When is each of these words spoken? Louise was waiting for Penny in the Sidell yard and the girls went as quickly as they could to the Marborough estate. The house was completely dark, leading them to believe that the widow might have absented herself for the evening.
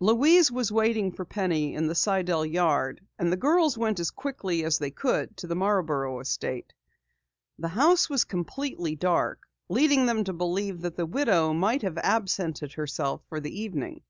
Louise 0.00 0.50
was 0.50 0.72
waiting 0.72 1.12
for 1.12 1.24
Penny 1.24 1.74
in 1.74 1.86
the 1.86 1.94
Sidell 1.94 2.44
yard 2.44 3.06
and 3.20 3.30
the 3.30 3.36
girls 3.36 3.78
went 3.78 4.00
as 4.00 4.10
quickly 4.10 4.64
as 4.64 4.80
they 4.80 4.90
could 4.90 5.36
to 5.36 5.46
the 5.46 5.54
Marborough 5.54 6.18
estate. 6.18 6.72
The 7.56 7.68
house 7.68 8.10
was 8.10 8.24
completely 8.24 8.96
dark, 8.96 9.46
leading 9.68 10.06
them 10.06 10.24
to 10.24 10.32
believe 10.32 10.80
that 10.80 10.96
the 10.96 11.06
widow 11.06 11.52
might 11.52 11.82
have 11.82 11.98
absented 11.98 12.72
herself 12.72 13.22
for 13.28 13.38
the 13.38 13.60
evening. 13.60 14.02